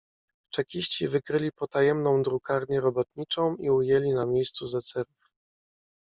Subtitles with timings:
[0.53, 5.31] "Czekiści wykryli potajemną drukarnię robotniczą i ujęli na miejscu zecerów."